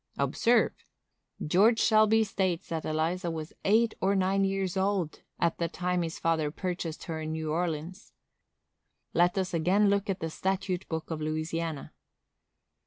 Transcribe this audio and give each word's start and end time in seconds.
—Observe. 0.17 0.71
George 1.45 1.77
Shelby 1.79 2.23
states 2.23 2.69
that 2.69 2.85
Eliza 2.85 3.29
was 3.29 3.53
eight 3.63 3.93
or 4.01 4.15
nine 4.15 4.43
years 4.43 4.75
old 4.75 5.21
at 5.39 5.59
the 5.59 5.67
time 5.69 6.01
his 6.01 6.17
father 6.17 6.49
purchased 6.49 7.03
her 7.03 7.21
in 7.21 7.33
New 7.33 7.51
Orleans. 7.51 8.11
Let 9.13 9.37
us 9.37 9.53
again 9.53 9.91
look 9.91 10.09
at 10.09 10.19
the 10.19 10.31
statute 10.31 10.89
book 10.89 11.11
of 11.11 11.21
Louisiana. 11.21 11.93